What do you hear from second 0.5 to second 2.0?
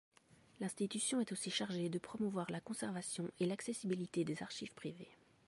L’institution est aussi chargée de